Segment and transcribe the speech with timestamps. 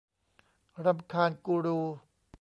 [0.85, 1.79] รำคาญกูรู